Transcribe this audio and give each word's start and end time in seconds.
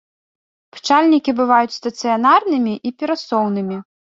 Пчальнікі 0.75 1.35
бываюць 1.41 1.77
стацыянарнымі 1.77 2.75
і 2.89 2.97
перасоўнымі. 3.03 3.77